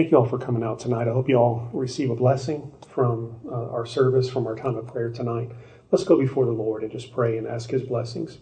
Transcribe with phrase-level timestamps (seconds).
[0.00, 1.08] Thank you all for coming out tonight.
[1.08, 4.86] I hope you all receive a blessing from uh, our service, from our time of
[4.86, 5.50] prayer tonight.
[5.90, 8.38] Let's go before the Lord and just pray and ask His blessings.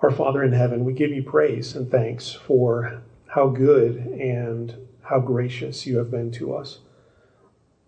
[0.00, 5.20] Our Father in heaven, we give you praise and thanks for how good and how
[5.20, 6.80] gracious you have been to us.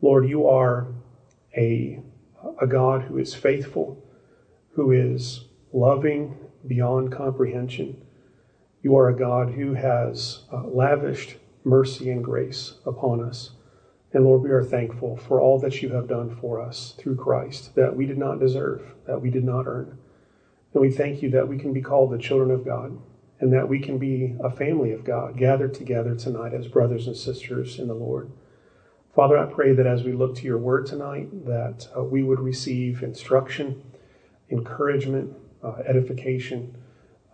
[0.01, 0.87] Lord, you are
[1.57, 2.01] a,
[2.63, 4.01] a God who is faithful,
[4.75, 8.07] who is loving beyond comprehension.
[8.83, 13.51] You are a God who has uh, lavished mercy and grace upon us.
[14.13, 17.75] And Lord, we are thankful for all that you have done for us through Christ
[17.75, 19.99] that we did not deserve, that we did not earn.
[20.73, 22.99] And we thank you that we can be called the children of God
[23.41, 27.17] and that we can be a family of God gathered together tonight as brothers and
[27.17, 28.31] sisters in the Lord.
[29.15, 32.41] Father, I pray that as we look to your word tonight, that uh, we would
[32.41, 33.83] receive instruction,
[34.51, 36.77] encouragement, uh, edification,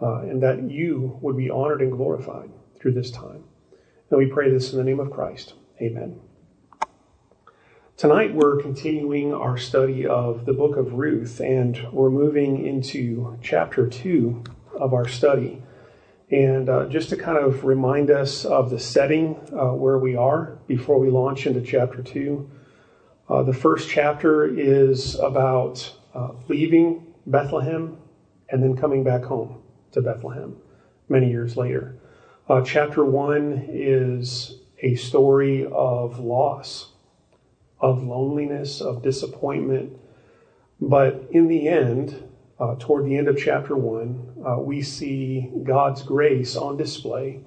[0.01, 3.45] uh, and that you would be honored and glorified through this time.
[4.11, 5.55] And we pray this in the name of Christ.
[5.80, 6.20] Amen.
[7.97, 13.89] Tonight we're continuing our study of the book of Ruth, and we're moving into chapter
[13.89, 14.42] 2
[14.75, 15.62] of our study.
[16.31, 20.59] And uh, just to kind of remind us of the setting uh, where we are
[20.67, 22.50] before we launch into chapter 2,
[23.28, 27.97] uh, the first chapter is about uh, leaving Bethlehem
[28.50, 29.64] and then coming back home
[29.95, 30.56] to Bethlehem
[31.09, 31.97] many years later.
[32.48, 36.91] Uh, chapter 1 is a story of loss,
[37.81, 39.97] of loneliness, of disappointment.
[40.81, 42.22] But in the end,
[42.61, 47.41] uh, toward the end of chapter 1, uh, we see God's grace on display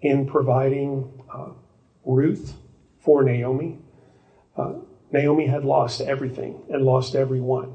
[0.00, 1.50] in providing uh,
[2.04, 2.54] Ruth
[3.00, 3.78] for Naomi.
[4.56, 4.74] Uh,
[5.10, 7.74] Naomi had lost everything and lost everyone.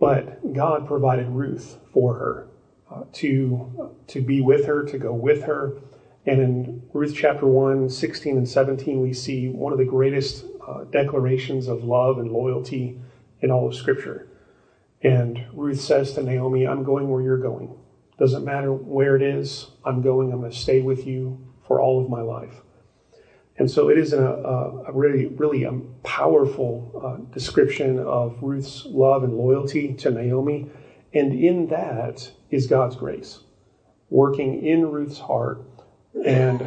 [0.00, 2.48] But God provided Ruth for her
[3.12, 5.78] to, to be with her, to go with her.
[6.26, 10.84] And in Ruth chapter 1, 16 and 17, we see one of the greatest uh,
[10.84, 12.98] declarations of love and loyalty
[13.40, 14.28] in all of Scripture.
[15.02, 17.76] And Ruth says to Naomi, I'm going where you're going.
[18.18, 20.32] Doesn't matter where it is, I'm going.
[20.32, 22.62] I'm going to stay with you for all of my life.
[23.56, 24.24] And so it is a,
[24.88, 30.70] a, really, really a powerful uh, description of Ruth's love and loyalty to Naomi.
[31.12, 33.40] And in that is God's grace
[34.10, 35.62] working in Ruth's heart
[36.24, 36.62] and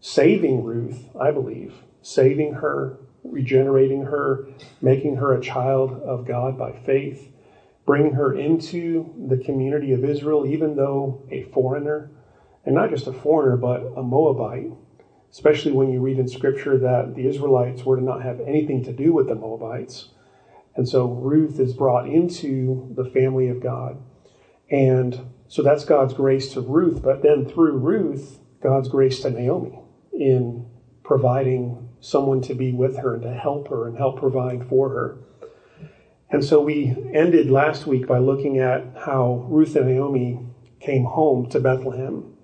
[0.00, 4.46] saving Ruth, I believe, saving her regenerating her,
[4.80, 7.30] making her a child of God by faith,
[7.86, 12.10] bringing her into the community of Israel, even though a foreigner,
[12.64, 14.72] and not just a foreigner, but a Moabite,
[15.30, 18.92] especially when you read in Scripture that the Israelites were to not have anything to
[18.92, 20.10] do with the Moabites.
[20.76, 23.98] And so Ruth is brought into the family of God.
[24.70, 29.80] And so that's God's grace to Ruth, but then through Ruth, God's grace to Naomi
[30.12, 30.66] in
[31.02, 35.18] providing someone to be with her and to help her and help provide for her.
[36.30, 40.46] And so we ended last week by looking at how Ruth and Naomi
[40.78, 42.36] came home to Bethlehem.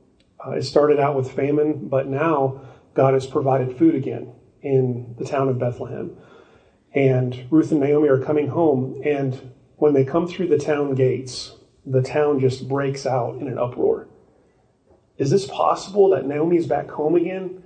[0.45, 2.61] Uh, it started out with famine, but now
[2.95, 4.33] God has provided food again
[4.63, 6.17] in the town of Bethlehem.
[6.93, 11.56] And Ruth and Naomi are coming home, and when they come through the town gates,
[11.87, 14.09] the town just breaks out in an uproar.
[15.17, 17.63] Is this possible that Naomi's back home again?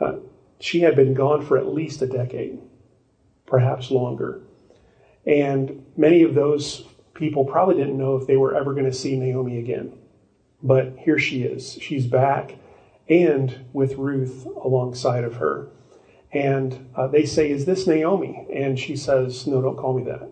[0.00, 0.14] Uh,
[0.58, 2.58] she had been gone for at least a decade,
[3.46, 4.40] perhaps longer.
[5.26, 6.84] And many of those
[7.14, 9.92] people probably didn't know if they were ever going to see Naomi again.
[10.62, 11.78] But here she is.
[11.80, 12.56] She's back
[13.08, 15.68] and with Ruth alongside of her.
[16.32, 18.46] And uh, they say, Is this Naomi?
[18.52, 20.28] And she says, No, don't call me that.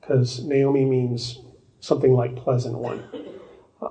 [0.00, 1.38] Because Naomi means
[1.82, 3.04] something like pleasant one.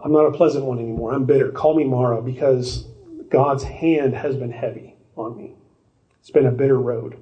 [0.04, 1.14] I'm not a pleasant one anymore.
[1.14, 1.52] I'm bitter.
[1.52, 2.88] Call me Mara because
[3.30, 5.54] God's hand has been heavy on me.
[6.20, 7.18] It's been a bitter road.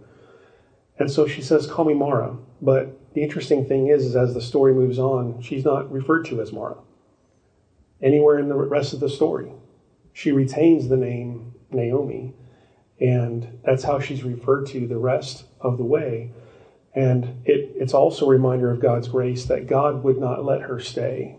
[1.00, 2.38] And so she says, Call me Mara.
[2.62, 6.42] But the interesting thing is, is as the story moves on, she's not referred to
[6.42, 6.78] as Mara
[8.02, 9.52] anywhere in the rest of the story.
[10.14, 12.34] She retains the name Naomi,
[13.00, 16.32] and that's how she's referred to the rest of the way.
[17.00, 20.80] And it, it's also a reminder of God's grace that God would not let her
[20.80, 21.38] stay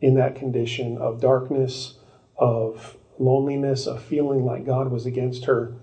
[0.00, 1.98] in that condition of darkness,
[2.36, 5.74] of loneliness, of feeling like God was against her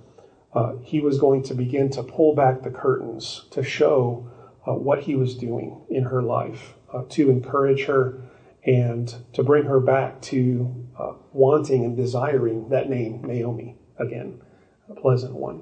[0.56, 4.32] uh, he was going to begin to pull back the curtains to show
[4.66, 8.22] uh, what he was doing in her life, uh, to encourage her
[8.66, 14.42] and to bring her back to uh, wanting and desiring that name, Naomi, again,
[14.90, 15.62] a pleasant one.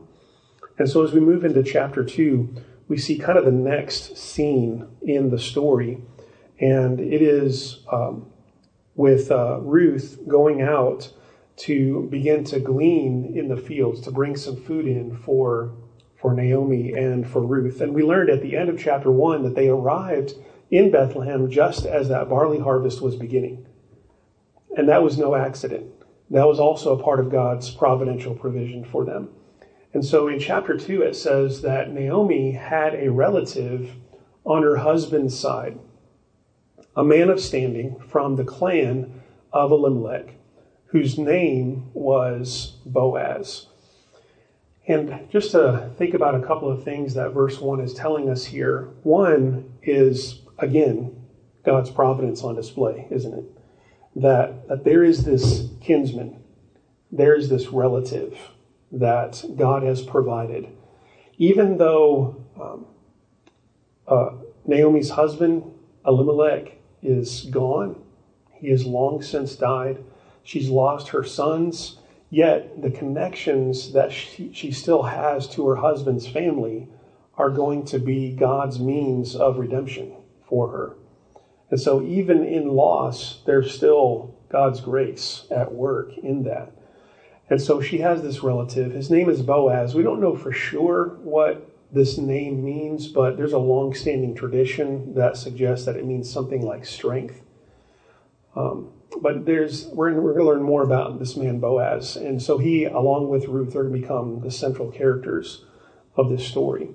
[0.77, 2.56] And so as we move into chapter 2,
[2.88, 6.00] we see kind of the next scene in the story,
[6.59, 8.27] and it is um,
[8.95, 11.12] with uh, Ruth going out
[11.56, 15.74] to begin to glean in the fields, to bring some food in for,
[16.19, 17.81] for Naomi and for Ruth.
[17.81, 20.33] And we learned at the end of chapter 1 that they arrived
[20.71, 23.65] in Bethlehem just as that barley harvest was beginning.
[24.75, 25.85] And that was no accident.
[26.31, 29.30] That was also a part of God's providential provision for them.
[29.94, 33.92] And so in chapter 2, it says that Naomi had a relative
[34.44, 35.80] on her husband's side,
[36.95, 40.34] a man of standing from the clan of Elimelech,
[40.88, 43.68] whose name was Boaz.
[44.88, 48.45] And just to think about a couple of things that verse 1 is telling us
[48.45, 48.90] here.
[49.04, 51.24] One is, again,
[51.63, 53.45] God's providence on display, isn't it?
[54.18, 56.44] That, that there is this kinsman,
[57.12, 58.38] there's this relative
[58.94, 60.68] that God has provided.
[61.38, 62.86] Even though um,
[64.07, 64.31] uh,
[64.66, 65.63] Naomi's husband,
[66.06, 68.01] Elimelech, is gone,
[68.54, 70.04] he has long since died.
[70.44, 71.98] She's lost her sons,
[72.30, 76.88] yet the connections that she, she still has to her husband's family
[77.36, 80.13] are going to be God's means of redemption
[80.48, 80.95] for her.
[81.72, 86.72] And so, even in loss, there's still God's grace at work in that.
[87.50, 88.94] And so she has this relative.
[88.94, 89.95] His name is Boaz.
[89.95, 95.13] We don't know for sure what this name means, but there's a long standing tradition
[95.13, 97.42] that suggests that it means something like strength.
[98.56, 98.92] Um,
[99.22, 102.86] but there's we're, we're going to learn more about this man Boaz, and so he,
[102.86, 105.66] along with Ruth, are going to become the central characters
[106.16, 106.90] of this story.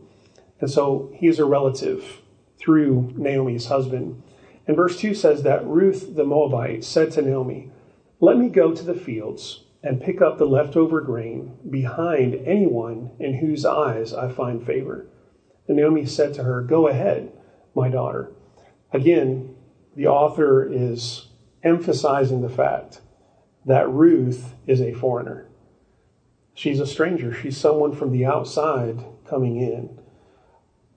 [0.61, 2.23] And so he is a relative
[2.59, 4.23] through Naomi's husband.
[4.67, 7.71] And verse 2 says that Ruth the Moabite said to Naomi,
[8.21, 13.35] Let me go to the fields and pick up the leftover grain behind anyone in
[13.35, 15.07] whose eyes I find favor.
[15.67, 17.33] And Naomi said to her, Go ahead,
[17.75, 18.33] my daughter.
[18.93, 19.55] Again,
[19.95, 21.29] the author is
[21.63, 23.01] emphasizing the fact
[23.67, 25.49] that Ruth is a foreigner.
[26.55, 30.01] She's a stranger, she's someone from the outside coming in.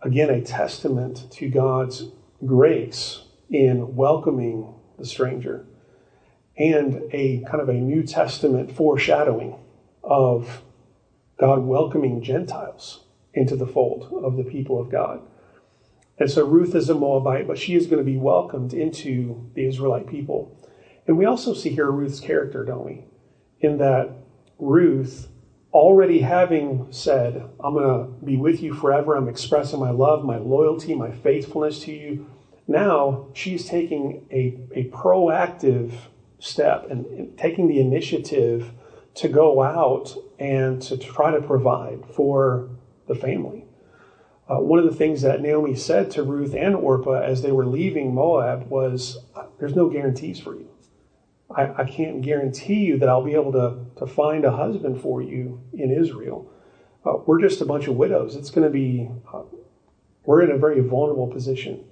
[0.01, 2.05] Again, a testament to God's
[2.43, 5.67] grace in welcoming the stranger
[6.61, 9.57] and a kind of a New Testament foreshadowing
[10.03, 10.61] of
[11.39, 13.03] God welcoming Gentiles
[13.33, 15.21] into the fold of the people of God.
[16.19, 19.65] And so Ruth is a Moabite, but she is going to be welcomed into the
[19.65, 20.55] Israelite people.
[21.07, 23.05] And we also see here Ruth's character, don't we?
[23.61, 24.11] In that
[24.59, 25.29] Ruth,
[25.73, 30.37] already having said, I'm going to be with you forever, I'm expressing my love, my
[30.37, 32.27] loyalty, my faithfulness to you,
[32.67, 35.93] now she's taking a, a proactive
[36.41, 38.71] step and, taking the initiative
[39.13, 42.69] to go out and to try to provide for
[43.07, 43.65] the family.
[44.49, 47.65] Uh, one of the things that Naomi said to Ruth and Orpah as they were
[47.65, 49.19] leaving Moab was,
[49.59, 50.67] There's no guarantees for you.
[51.55, 55.21] I, I can't guarantee you that I'll be able to, to find a husband for
[55.21, 56.51] you in Israel.
[57.05, 58.35] Uh, we're just a bunch of widows.
[58.35, 59.43] It's going to be, uh,
[60.25, 61.83] we're in a very vulnerable position.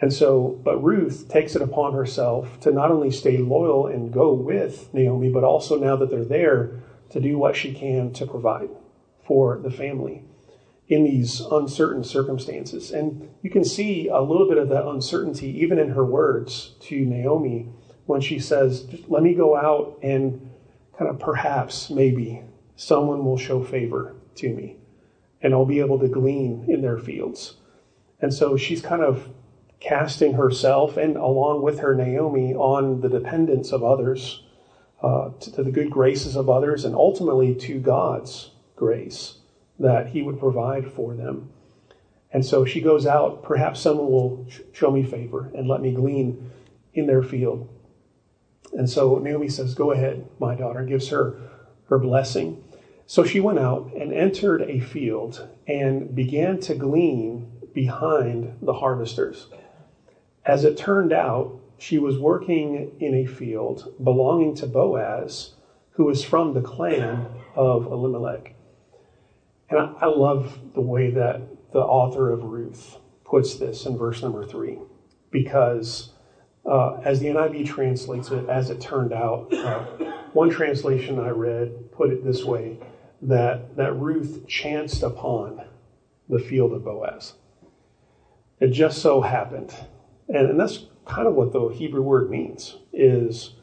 [0.00, 4.32] And so, but Ruth takes it upon herself to not only stay loyal and go
[4.32, 8.68] with Naomi, but also now that they're there, to do what she can to provide
[9.26, 10.22] for the family
[10.88, 12.90] in these uncertain circumstances.
[12.90, 17.04] And you can see a little bit of that uncertainty even in her words to
[17.04, 17.68] Naomi
[18.06, 20.50] when she says, Let me go out and
[20.98, 22.42] kind of perhaps, maybe,
[22.76, 24.76] someone will show favor to me
[25.42, 27.54] and I'll be able to glean in their fields.
[28.20, 29.28] And so she's kind of
[29.80, 34.42] casting herself and along with her Naomi on the dependence of others,
[35.02, 39.38] uh, to, to the good graces of others, and ultimately to God's grace
[39.78, 41.50] that He would provide for them.
[42.32, 43.42] And so she goes out.
[43.42, 46.50] Perhaps someone will sh- show me favor and let me glean
[46.94, 47.68] in their field.
[48.72, 51.40] And so Naomi says, Go ahead, my daughter, gives her
[51.88, 52.62] her blessing.
[53.06, 59.46] So she went out and entered a field and began to glean behind the harvesters.
[60.48, 65.52] As it turned out, she was working in a field belonging to Boaz,
[65.90, 68.54] who was from the clan of Elimelech.
[69.68, 74.22] And I, I love the way that the author of Ruth puts this in verse
[74.22, 74.78] number three,
[75.30, 76.14] because
[76.64, 79.84] uh, as the NIV translates it, as it turned out, uh,
[80.32, 82.78] one translation I read put it this way
[83.20, 85.60] that, that Ruth chanced upon
[86.26, 87.34] the field of Boaz.
[88.60, 89.74] It just so happened
[90.28, 93.54] and, and that's kind of what the Hebrew word means is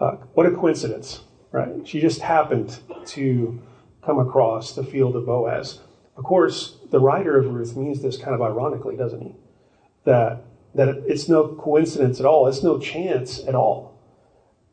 [0.00, 1.22] uh, what a coincidence,
[1.52, 1.86] right?
[1.86, 3.60] She just happened to
[4.04, 5.80] come across the field of Boaz.
[6.16, 9.34] Of course, the writer of Ruth means this kind of ironically, doesn't he?
[10.04, 10.44] That,
[10.74, 13.98] that it's no coincidence at all, it's no chance at all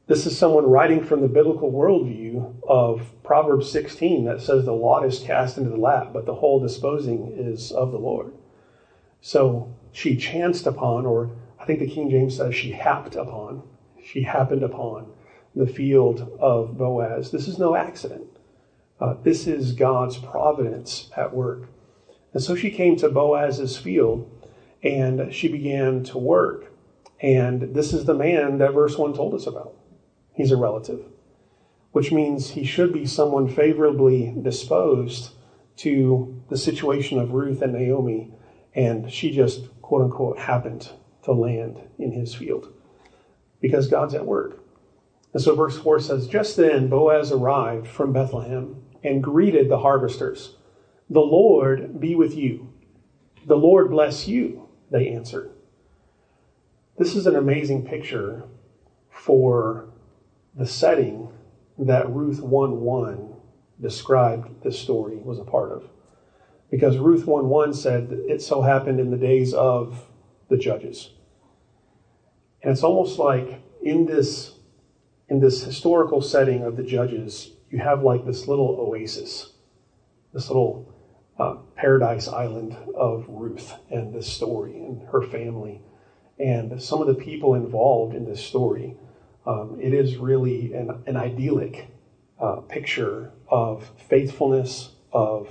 [0.07, 5.03] This is someone writing from the biblical worldview of Proverbs 16 that says the lot
[5.05, 8.31] is cast into the lap, but the whole disposing is of the Lord.
[9.21, 13.63] So she chanced upon, or I think the King James says she happed upon,
[14.03, 15.11] she happened upon
[15.55, 17.31] the field of Boaz.
[17.31, 18.27] This is no accident.
[18.99, 21.69] Uh, this is God's providence at work.
[22.33, 24.29] And so she came to Boaz's field
[24.83, 26.73] and she began to work.
[27.21, 29.75] And this is the man that verse 1 told us about.
[30.33, 31.05] He's a relative,
[31.93, 35.31] which means he should be someone favorably disposed
[35.77, 38.33] to the situation of Ruth and Naomi.
[38.73, 40.89] And she just, quote unquote, happened
[41.21, 42.73] to land in his field
[43.61, 44.63] because God's at work.
[45.31, 50.55] And so verse 4 says, Just then Boaz arrived from Bethlehem and greeted the harvesters.
[51.11, 52.73] The Lord be with you.
[53.45, 55.51] The Lord bless you, they answered.
[56.97, 58.43] This is an amazing picture
[59.11, 59.89] for
[60.55, 61.29] the setting
[61.77, 63.33] that Ruth 1 1
[63.79, 65.83] described this story was a part of.
[66.71, 70.07] Because Ruth 1 1 said it so happened in the days of
[70.49, 71.11] the judges.
[72.61, 74.53] And it's almost like in this
[75.27, 79.53] in this historical setting of the judges, you have like this little oasis,
[80.33, 80.93] this little
[81.39, 85.81] uh, paradise island of Ruth and this story and her family
[86.39, 88.95] and some of the people involved in this story.
[89.45, 91.87] Um, it is really an, an idyllic
[92.39, 95.47] uh, picture of faithfulness, of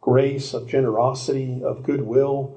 [0.00, 2.56] grace, of generosity, of goodwill,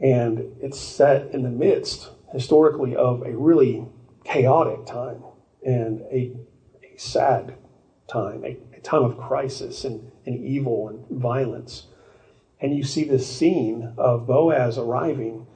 [0.00, 3.86] and it's set in the midst, historically, of a really
[4.24, 5.22] chaotic time
[5.64, 6.32] and a,
[6.82, 7.54] a sad
[8.08, 11.86] time, a, a time of crisis and, and evil and violence.
[12.60, 15.46] And you see this scene of Boaz arriving,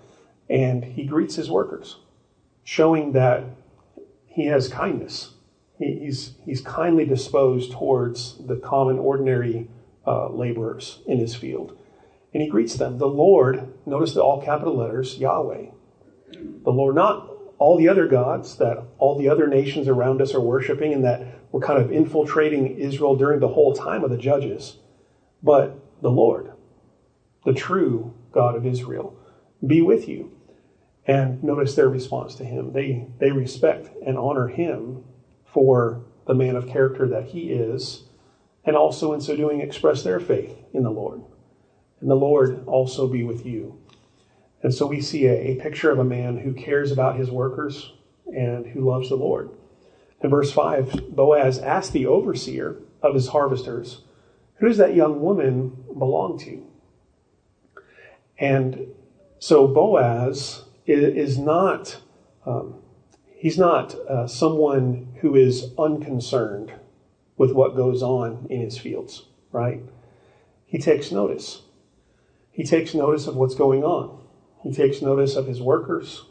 [0.49, 1.99] and he greets his workers,
[2.65, 3.45] showing that
[4.27, 5.33] he has kindness.
[5.79, 9.69] He, he's, he's kindly disposed towards the common, ordinary
[10.07, 11.77] uh, laborers in his field.
[12.33, 12.99] And he greets them.
[12.99, 15.67] The Lord, notice the all capital letters, Yahweh.
[16.65, 20.41] The Lord, not all the other gods that all the other nations around us are
[20.41, 21.23] worshiping and that
[21.53, 24.79] were kind of infiltrating Israel during the whole time of the judges,
[25.43, 26.53] but the Lord,
[27.45, 29.19] the true God of Israel,
[29.67, 30.33] be with you.
[31.07, 32.73] And notice their response to him.
[32.73, 35.05] They, they respect and honor him
[35.45, 38.06] for the man of character that he is,
[38.67, 41.23] and also in so doing express their faith in the Lord.
[42.01, 43.81] And the Lord also be with you.
[44.63, 47.93] And so we see a, a picture of a man who cares about his workers
[48.27, 49.51] and who loves the Lord.
[50.21, 54.03] In verse 5, Boaz asked the overseer of his harvesters,
[54.57, 56.67] Who does that young woman belong to?
[58.39, 58.89] And
[59.39, 62.01] so Boaz is not,
[62.45, 62.83] um,
[63.37, 66.73] he's not uh, someone who is unconcerned
[67.37, 69.83] with what goes on in his fields, right?
[70.67, 71.63] He takes notice.
[72.51, 74.19] He takes notice of what's going on.
[74.63, 76.25] He takes notice of his workers.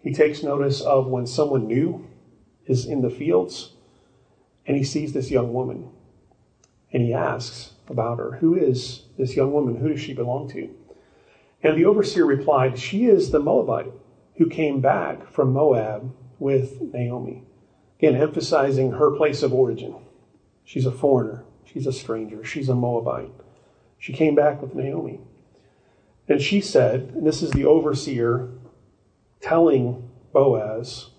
[0.00, 2.08] He takes notice of when someone new
[2.66, 3.72] is in the fields
[4.66, 5.90] and he sees this young woman
[6.92, 9.76] and he asks about her Who is this young woman?
[9.76, 10.68] Who does she belong to?
[11.62, 13.92] And the overseer replied, She is the Moabite
[14.36, 17.44] who came back from Moab with Naomi.
[17.98, 19.94] Again, emphasizing her place of origin.
[20.64, 23.32] She's a foreigner, she's a stranger, she's a Moabite.
[23.98, 25.20] She came back with Naomi.
[26.28, 28.48] And she said, and this is the overseer
[29.40, 31.10] telling Boaz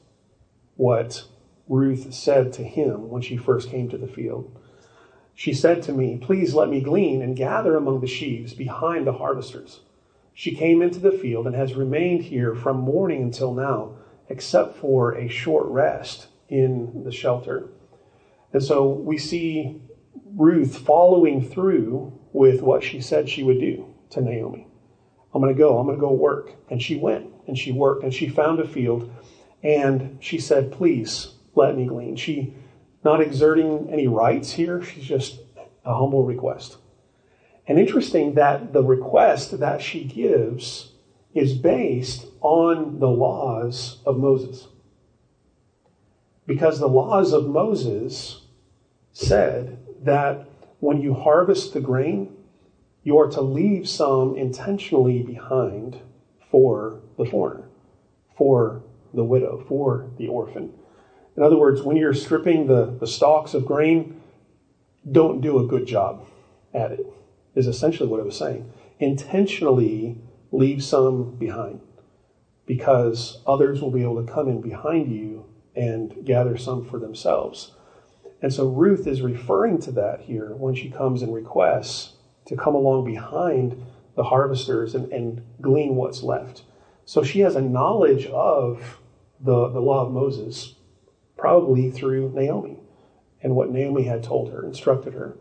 [0.76, 1.26] what
[1.68, 4.60] Ruth said to him when she first came to the field.
[5.36, 9.14] She said to me, Please let me glean and gather among the sheaves behind the
[9.14, 9.82] harvesters.
[10.34, 13.96] She came into the field and has remained here from morning until now,
[14.30, 17.70] except for a short rest in the shelter.
[18.54, 19.82] And so we see
[20.36, 24.68] Ruth following through with what she said she would do to Naomi.
[25.34, 25.80] I'm going to go.
[25.80, 26.54] I'm going to go work.
[26.70, 29.12] And she went and she worked and she found a field
[29.64, 32.16] and she said, Please let me glean.
[32.16, 32.54] She,
[33.04, 35.40] not exerting any rights here, she's just
[35.84, 36.78] a humble request.
[37.68, 40.92] And interesting that the request that she gives
[41.34, 44.68] is based on the laws of Moses.
[46.46, 48.43] Because the laws of Moses
[49.14, 52.36] said that when you harvest the grain,
[53.04, 56.00] you are to leave some intentionally behind
[56.50, 57.68] for the foreigner,
[58.36, 60.74] for the widow, for the orphan.
[61.36, 64.22] In other words, when you're stripping the, the stalks of grain,
[65.10, 66.28] don't do a good job
[66.74, 67.06] at it,
[67.56, 68.72] is essentially what it was saying.
[69.00, 70.18] Intentionally
[70.52, 71.82] leave some behind
[72.66, 77.72] because others will be able to come in behind you and gather some for themselves.
[78.44, 82.76] And so Ruth is referring to that here when she comes and requests to come
[82.76, 83.82] along behind
[84.16, 86.64] the harvesters and, and glean what's left.
[87.06, 89.00] So she has a knowledge of
[89.40, 90.76] the, the law of Moses,
[91.38, 92.80] probably through Naomi
[93.42, 95.38] and what Naomi had told her, instructed her.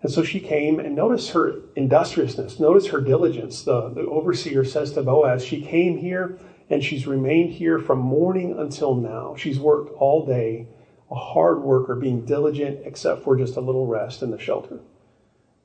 [0.00, 3.64] And so she came and notice her industriousness, notice her diligence.
[3.64, 6.38] The, the overseer says to Boaz, She came here
[6.70, 9.34] and she's remained here from morning until now.
[9.36, 10.68] She's worked all day,
[11.10, 14.80] a hard worker, being diligent, except for just a little rest in the shelter,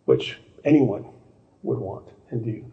[0.06, 1.06] which anyone
[1.62, 2.72] would want and do.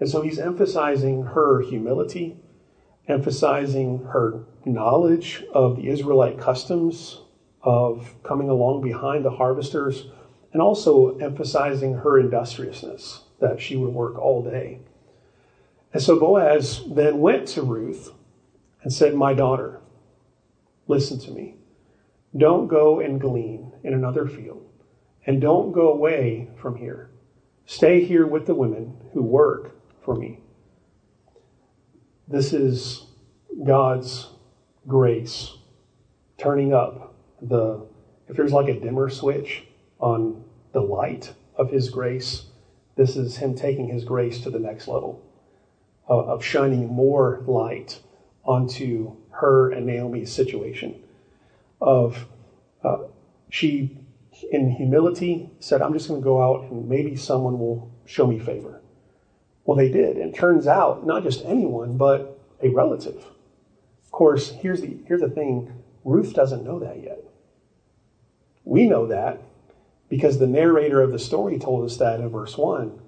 [0.00, 2.36] And so he's emphasizing her humility,
[3.06, 7.20] emphasizing her knowledge of the Israelite customs
[7.62, 10.06] of coming along behind the harvesters,
[10.52, 14.78] and also emphasizing her industriousness, that she would work all day.
[15.92, 18.12] And so Boaz then went to Ruth
[18.82, 19.80] and said, My daughter,
[20.86, 21.56] listen to me.
[22.36, 24.66] Don't go and glean in another field,
[25.26, 27.10] and don't go away from here.
[27.66, 30.40] Stay here with the women who work for me.
[32.26, 33.06] This is
[33.64, 34.30] God's
[34.88, 35.52] grace
[36.38, 37.86] turning up the,
[38.28, 39.64] if there's like a dimmer switch
[40.00, 42.46] on the light of His grace,
[42.96, 45.22] this is Him taking His grace to the next level
[46.08, 48.00] of, of shining more light
[48.44, 51.03] onto her and Naomi's situation.
[51.84, 52.26] Of
[52.82, 52.98] uh,
[53.50, 53.98] she
[54.50, 58.38] in humility, said, I'm just going to go out and maybe someone will show me
[58.38, 58.80] favor.
[59.64, 60.16] Well, they did.
[60.16, 63.24] And it turns out, not just anyone, but a relative.
[64.04, 65.72] Of course, here's the, here's the thing
[66.04, 67.24] Ruth doesn't know that yet.
[68.64, 69.40] We know that
[70.08, 73.00] because the narrator of the story told us that in verse 1.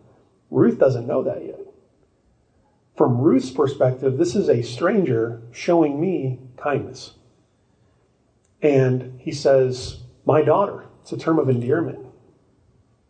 [0.51, 1.61] Ruth doesn't know that yet.
[2.97, 7.16] From Ruth's perspective, this is a stranger showing me kindness.
[8.67, 10.87] And he says, My daughter.
[11.03, 12.05] It's a term of endearment.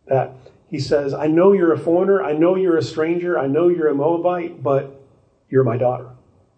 [0.05, 0.35] That
[0.67, 3.87] he says, I know you're a foreigner, I know you're a stranger, I know you're
[3.87, 5.01] a Moabite, but
[5.49, 6.09] you're my daughter.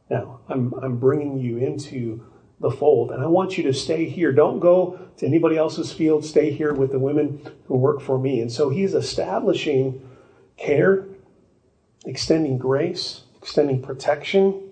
[0.10, 2.26] Now, I'm, I'm bringing you into
[2.60, 4.34] the fold, and I want you to stay here.
[4.34, 8.41] Don't go to anybody else's field, stay here with the women who work for me.
[8.41, 10.06] And so he's establishing
[10.58, 11.06] care,
[12.06, 14.71] extending grace, extending protection,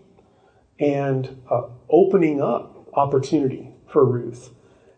[0.80, 4.52] and uh, opening up opportunity for Ruth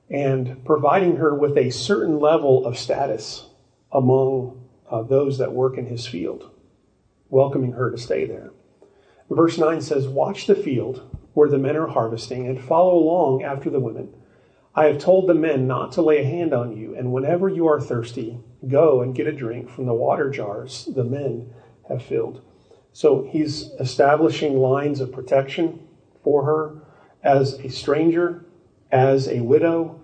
[0.09, 3.45] and providing her with a certain level of status
[3.91, 6.49] among uh, those that work in his field,
[7.29, 8.51] welcoming her to stay there.
[9.29, 13.69] Verse 9 says, Watch the field where the men are harvesting and follow along after
[13.69, 14.13] the women.
[14.75, 17.67] I have told the men not to lay a hand on you, and whenever you
[17.67, 21.53] are thirsty, go and get a drink from the water jars the men
[21.87, 22.41] have filled.
[22.93, 25.87] So he's establishing lines of protection
[26.23, 26.81] for her
[27.23, 28.45] as a stranger,
[28.91, 30.01] as a widow,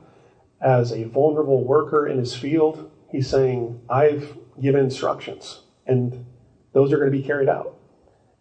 [0.62, 6.26] as a vulnerable worker in his field, he's saying, I've given instructions, and
[6.74, 7.78] those are going to be carried out.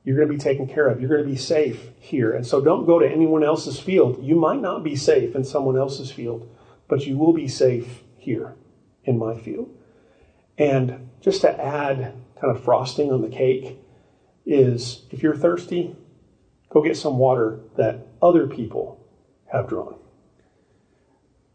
[0.04, 1.00] You're going to be taken care of.
[1.00, 2.33] You're going to be safe here.
[2.33, 4.22] And so don't go to anyone else's field.
[4.22, 6.54] You might not be safe in someone else's field,
[6.88, 8.54] but you will be safe here
[9.04, 9.74] in my field.
[10.59, 13.78] And just to add kind of frosting on the cake
[14.44, 15.96] is if you're thirsty,
[16.68, 19.00] go get some water that other people
[19.50, 19.96] have drawn.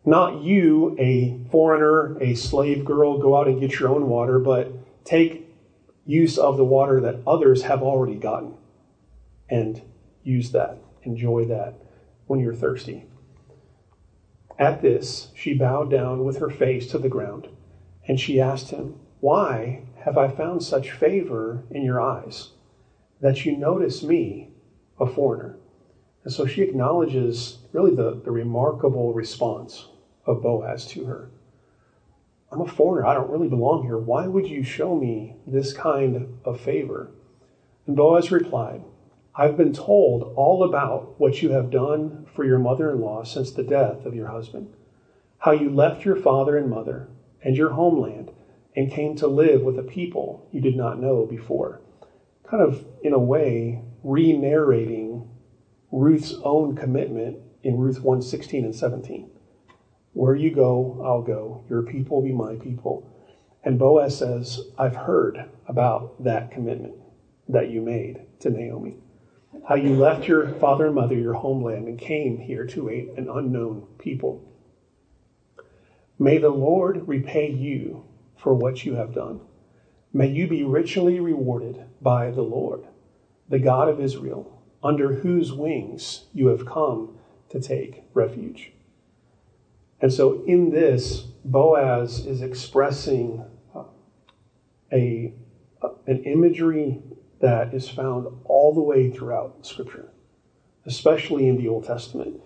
[0.05, 4.71] Not you, a foreigner, a slave girl, go out and get your own water, but
[5.05, 5.47] take
[6.05, 8.55] use of the water that others have already gotten
[9.49, 9.81] and
[10.23, 10.77] use that.
[11.03, 11.75] Enjoy that
[12.27, 13.05] when you're thirsty.
[14.57, 17.47] At this, she bowed down with her face to the ground,
[18.07, 22.49] and she asked him, Why have I found such favor in your eyes
[23.21, 24.49] that you notice me,
[24.99, 25.58] a foreigner?
[26.23, 29.87] And so she acknowledges really the, the remarkable response
[30.25, 31.29] of Boaz to her.
[32.51, 33.07] I'm a foreigner.
[33.07, 33.97] I don't really belong here.
[33.97, 37.11] Why would you show me this kind of favor?
[37.85, 38.83] And Boaz replied,
[39.35, 43.51] I've been told all about what you have done for your mother in law since
[43.51, 44.73] the death of your husband,
[45.39, 47.07] how you left your father and mother
[47.41, 48.31] and your homeland
[48.75, 51.81] and came to live with a people you did not know before.
[52.49, 55.08] Kind of, in a way, re narrating
[55.91, 59.29] Ruth's own commitment in Ruth 1 16 and 17.
[60.13, 61.63] Where you go, I'll go.
[61.69, 63.09] Your people will be my people.
[63.63, 66.95] And Boaz says, I've heard about that commitment
[67.47, 68.97] that you made to Naomi.
[69.67, 73.29] How you left your father and mother, your homeland, and came here to a, an
[73.29, 74.45] unknown people.
[76.17, 78.05] May the Lord repay you
[78.37, 79.41] for what you have done.
[80.13, 82.87] May you be richly rewarded by the Lord,
[83.47, 87.17] the God of Israel, under whose wings you have come
[87.49, 88.71] to take refuge.
[90.01, 93.43] And so in this, Boaz is expressing
[93.75, 93.83] uh,
[94.93, 95.33] a,
[96.07, 97.01] an imagery
[97.41, 100.09] that is found all the way throughout Scripture,
[100.85, 102.39] especially in the Old Testament.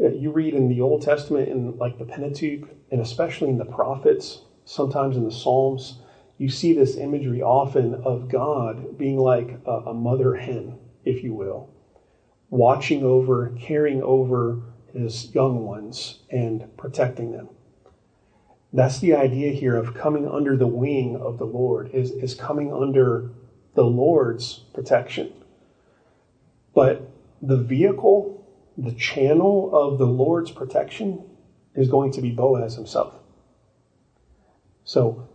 [0.00, 3.64] Uh, you read in the Old Testament, in like the Pentateuch, and especially in the
[3.64, 5.98] prophets, sometimes in the Psalms,
[6.38, 10.78] you see this imagery often of God being like a, a mother hen,
[11.08, 11.70] if you will,
[12.50, 14.60] watching over, caring over
[14.92, 17.48] his young ones, and protecting them.
[18.72, 22.72] That's the idea here of coming under the wing of the Lord, is, is coming
[22.72, 23.30] under
[23.74, 25.32] the Lord's protection.
[26.74, 31.24] But the vehicle, the channel of the Lord's protection
[31.74, 33.14] is going to be Boaz himself.
[34.84, 35.28] So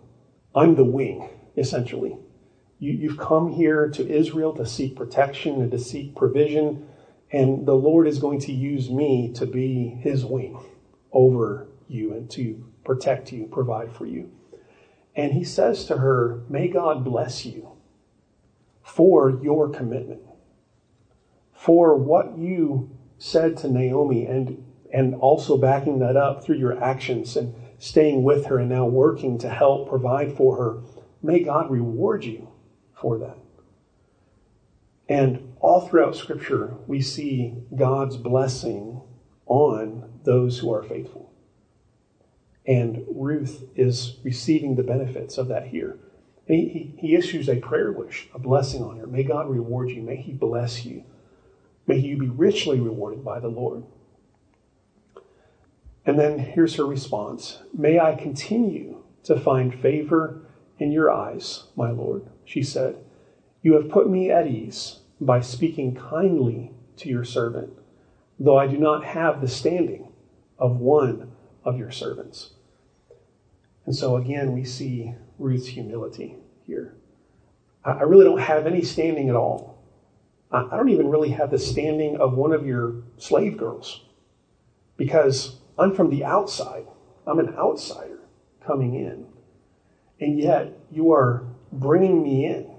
[0.54, 2.18] I'm the wing, essentially.
[2.84, 6.86] You, have come here to Israel to seek protection and to seek provision,
[7.32, 10.60] and the Lord is going to use me to be his wing
[11.14, 14.32] over you and to protect you, provide for you.
[15.16, 17.72] And he says to her, May God bless you
[18.82, 20.22] for your commitment,
[21.54, 27.38] for what you said to Naomi, and, and also backing that up through your actions
[27.38, 30.82] and staying with her and now working to help provide for her.
[31.22, 32.50] May God reward you
[33.04, 33.38] for that.
[35.10, 39.02] And all throughout Scripture, we see God's blessing
[39.46, 41.32] on those who are faithful.
[42.66, 46.00] And Ruth is receiving the benefits of that here.
[46.48, 49.08] He, he, he, issues a prayer wish, a blessing on her.
[49.08, 50.02] May God reward you.
[50.02, 51.04] May He bless you.
[51.86, 53.84] May you be richly rewarded by the Lord.
[56.06, 60.42] And then here's her response May I continue to find favor
[60.80, 62.98] in your eyes, my Lord, she said.
[63.62, 67.72] You have put me at ease by speaking kindly to your servant,
[68.40, 70.12] though I do not have the standing
[70.60, 71.32] of one
[71.64, 72.52] of your servants.
[73.86, 76.96] And so again, we see Ruth's humility here.
[77.86, 79.82] I really don't have any standing at all.
[80.52, 84.06] I don't even really have the standing of one of your slave girls
[84.98, 86.86] because I'm from the outside.
[87.26, 88.20] I'm an outsider
[88.66, 89.26] coming in.
[90.20, 91.46] And yet you are
[91.80, 92.76] bringing me in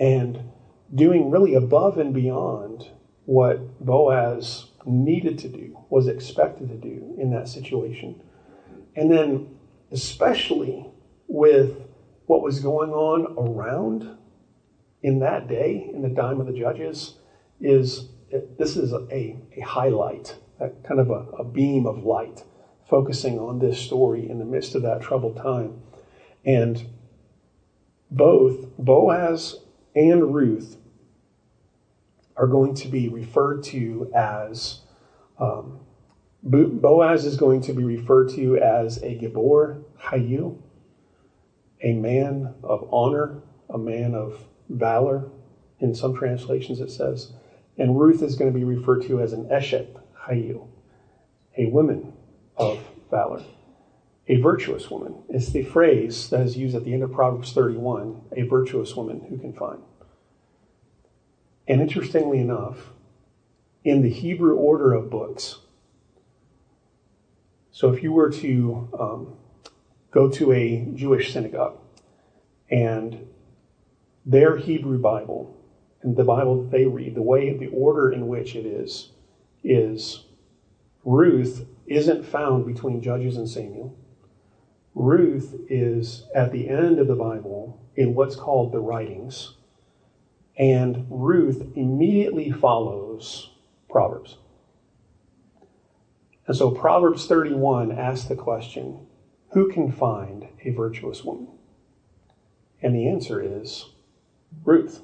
[0.00, 0.50] and
[0.94, 2.90] doing really above and beyond
[3.24, 8.20] what Boaz needed to do, was expected to do in that situation.
[8.96, 9.56] And then,
[9.90, 10.86] especially
[11.26, 11.82] with
[12.26, 14.16] what was going on around
[15.02, 17.18] in that day, in the time of the judges,
[17.60, 18.08] is
[18.58, 22.44] this is a, a highlight, a kind of a, a beam of light,
[22.88, 25.80] focusing on this story in the midst of that troubled time.
[26.44, 26.84] And
[28.10, 29.56] both Boaz
[29.94, 30.76] and Ruth
[32.36, 34.80] are going to be referred to as
[35.38, 35.80] um,
[36.42, 40.58] Boaz is going to be referred to as a Gibor Hayil,
[41.82, 44.38] a man of honor, a man of
[44.68, 45.30] valor.
[45.80, 47.32] In some translations, it says.
[47.76, 50.68] And Ruth is going to be referred to as an Eshet Hayil,
[51.58, 52.12] a woman
[52.56, 52.78] of
[53.10, 53.42] valor,
[54.26, 55.22] a virtuous woman.
[55.28, 59.26] It's the phrase that is used at the end of Proverbs 31 a virtuous woman
[59.28, 59.82] who can find.
[61.68, 62.90] And interestingly enough,
[63.84, 65.58] in the Hebrew order of books,
[67.70, 69.36] so if you were to um,
[70.10, 71.78] go to a Jewish synagogue
[72.70, 73.26] and
[74.24, 75.54] their Hebrew Bible
[76.02, 79.10] and the Bible that they read, the way, the order in which it is,
[79.62, 80.24] is
[81.04, 83.96] Ruth isn't found between Judges and Samuel.
[84.94, 89.54] Ruth is at the end of the Bible in what's called the writings.
[90.56, 93.50] And Ruth immediately follows
[93.90, 94.36] Proverbs.
[96.46, 99.06] And so Proverbs 31 asks the question
[99.50, 101.48] who can find a virtuous woman?
[102.82, 103.86] And the answer is
[104.64, 105.00] Ruth.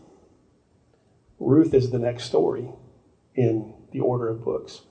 [1.38, 2.68] Ruth is the next story
[3.34, 4.82] in the order of books.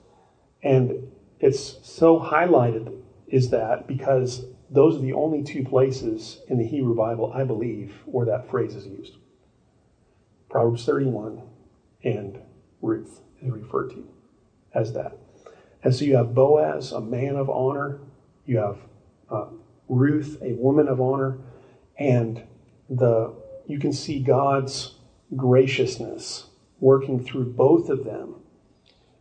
[0.62, 6.66] And it's so highlighted is that because those are the only two places in the
[6.66, 9.16] Hebrew Bible, I believe, where that phrase is used.
[10.48, 11.42] Proverbs 31
[12.04, 12.40] and
[12.80, 14.08] Ruth is referred to
[14.74, 15.16] as that.
[15.82, 18.00] And so you have Boaz, a man of honor.
[18.46, 18.78] You have
[19.30, 19.46] uh,
[19.88, 21.38] Ruth, a woman of honor.
[21.98, 22.42] And
[22.88, 23.34] the
[23.66, 24.94] you can see God's
[25.36, 26.46] graciousness
[26.80, 28.34] working through both of them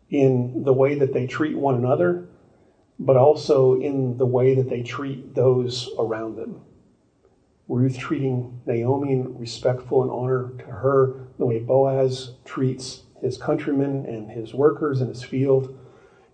[0.10, 2.28] in the way that they treat one another,
[3.00, 6.62] but also in the way that they treat those around them.
[7.70, 14.06] Ruth treating Naomi in respectful and honor to her, the way Boaz treats his countrymen
[14.06, 15.78] and his workers in his field,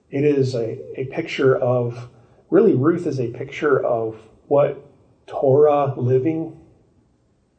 [0.10, 2.10] It is a, a picture of,
[2.50, 4.16] really, Ruth is a picture of
[4.48, 4.86] what
[5.28, 6.60] Torah living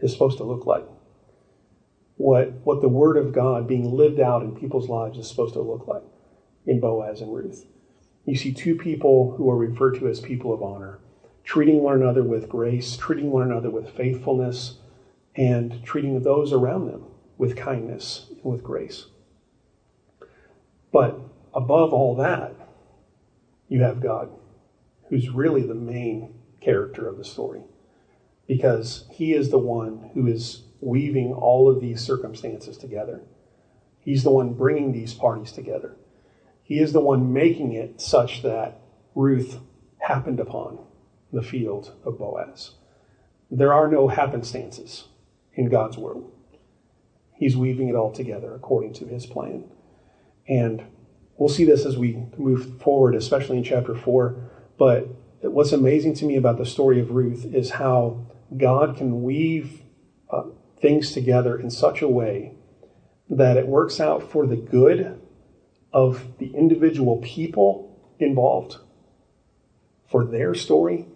[0.01, 0.87] is supposed to look like.
[2.17, 5.61] What, what the Word of God being lived out in people's lives is supposed to
[5.61, 6.05] look like
[6.65, 7.67] in Boaz and Ruth.
[8.27, 10.99] You see two people who are referred to as people of honor,
[11.45, 14.79] treating one another with grace, treating one another with faithfulness,
[15.37, 17.05] and treating those around them
[17.39, 19.07] with kindness and with grace.
[20.91, 21.21] But
[21.55, 22.55] above all that,
[23.69, 24.31] you have God,
[25.09, 27.63] who's really the main character of the story,
[28.49, 33.23] because he is the one who is weaving all of these circumstances together.
[34.01, 35.97] He's the one bringing these parties together.
[36.67, 38.81] He is the one making it such that
[39.15, 39.61] Ruth
[39.99, 40.81] happened upon
[41.33, 42.73] the field of Boaz.
[43.49, 45.05] There are no happenstances
[45.55, 46.33] in God's world.
[47.37, 49.63] He's weaving it all together according to his plan.
[50.49, 50.83] And
[51.37, 54.51] we'll see this as we move forward, especially in chapter 4.
[54.77, 55.07] But
[55.43, 58.27] what's amazing to me about the story of Ruth is how
[58.57, 59.83] God can weave
[60.31, 60.47] uh,
[60.81, 62.55] things together in such a way
[63.31, 65.21] that it works out for the good
[65.97, 68.77] of the individual people involved,
[70.07, 71.07] for their story.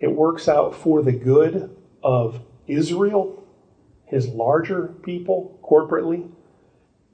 [0.00, 3.44] It works out for the good of Israel
[4.06, 6.30] his larger people corporately,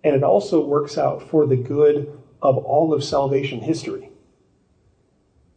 [0.04, 4.10] and it also works out for the good of all of salvation history.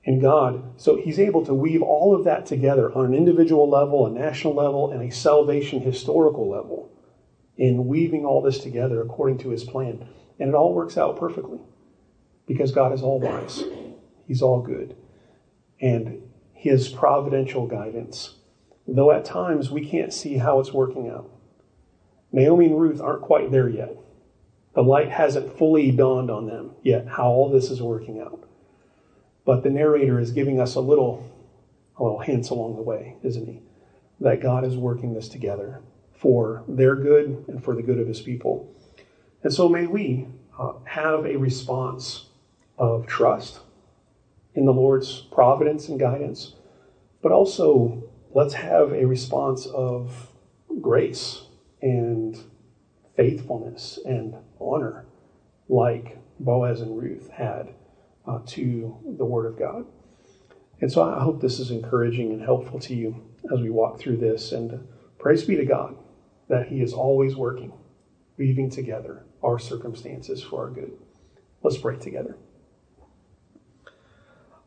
[0.06, 4.06] And God, so He's able to weave all of that together on an individual level,
[4.06, 6.92] a national level, and a salvation historical level
[7.58, 10.08] in weaving all this together according to His plan.
[10.40, 11.60] And it all works out perfectly
[12.48, 13.64] because God is all wise,
[14.28, 14.96] He's all good.
[15.82, 16.22] And
[16.54, 18.36] His providential guidance
[18.88, 21.30] though at times we can't see how it's working out.
[22.32, 23.96] Naomi and Ruth aren't quite there yet.
[24.74, 28.48] The light hasn't fully dawned on them yet how all this is working out.
[29.46, 31.30] But the narrator is giving us a little,
[31.98, 33.62] a little hints along the way, isn't he?
[34.20, 35.82] That God is working this together
[36.14, 38.74] for their good and for the good of his people.
[39.44, 40.28] And so may we
[40.58, 42.28] uh, have a response
[42.78, 43.60] of trust
[44.56, 46.54] in the Lord's providence and guidance,
[47.22, 48.04] but also
[48.34, 50.32] let's have a response of
[50.82, 51.44] grace
[51.82, 52.38] and
[53.18, 55.06] faithfulness and honor
[55.68, 57.74] like Boaz and Ruth had
[58.26, 59.86] uh, to the Word of God.
[60.80, 63.22] And so I hope this is encouraging and helpful to you
[63.54, 64.54] as we walk through this.
[64.54, 64.88] And
[65.20, 65.96] praise be to God
[66.48, 67.74] that He is always working,
[68.38, 70.94] weaving together our circumstances for our good.
[71.62, 72.38] Let's pray together.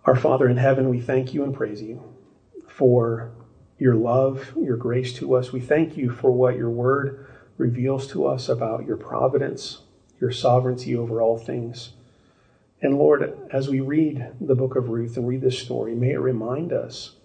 [0.05, 2.15] Our Father in heaven, we thank you and praise you
[2.69, 3.33] for
[3.79, 5.53] your love, your grace to us.
[5.53, 7.27] We thank you for what your word
[7.59, 9.81] reveals to us about your providence,
[10.21, 11.91] your sovereignty over all things.
[12.81, 16.19] And Lord, as we read the book of Ruth and read this story, may it
[16.19, 17.17] remind us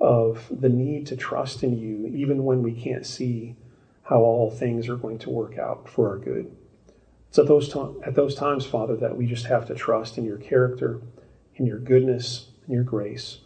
[0.00, 3.56] of the need to trust in you, even when we can't see
[4.04, 6.54] how all things are going to work out for our good.
[7.34, 10.24] It's at those, to- at those times, Father, that we just have to trust in
[10.24, 11.00] your character,
[11.56, 13.40] in your goodness, in your grace,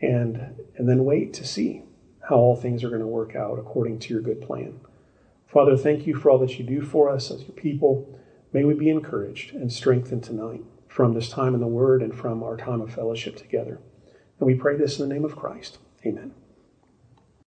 [0.00, 1.82] and, and then wait to see
[2.20, 4.78] how all things are going to work out according to your good plan.
[5.48, 8.16] Father, thank you for all that you do for us as your people.
[8.52, 12.44] May we be encouraged and strengthened tonight from this time in the Word and from
[12.44, 13.80] our time of fellowship together.
[14.38, 15.78] And we pray this in the name of Christ.
[16.06, 16.32] Amen.